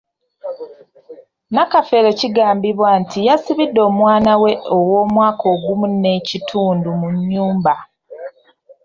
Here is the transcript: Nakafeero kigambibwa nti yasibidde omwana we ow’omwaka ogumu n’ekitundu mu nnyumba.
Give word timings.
Nakafeero 1.53 2.09
kigambibwa 2.19 2.89
nti 3.01 3.17
yasibidde 3.27 3.79
omwana 3.89 4.31
we 4.41 4.51
ow’omwaka 4.75 5.43
ogumu 5.53 5.85
n’ekitundu 6.01 6.89
mu 6.99 7.07
nnyumba. 7.15 7.73